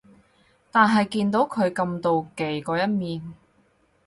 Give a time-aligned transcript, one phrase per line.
[0.71, 3.33] 但係見到佢咁妒忌嗰一面